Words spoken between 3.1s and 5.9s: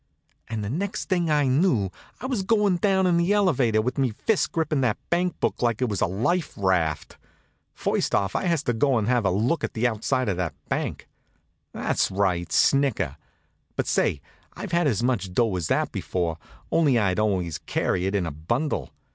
the elevator with me fist grippin' that bank book like it